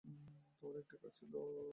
তোমার 0.57 0.75
একটাই 0.77 0.99
কাজ 1.03 1.11
ছিল, 1.13 1.33
মেয়ার। 1.45 1.69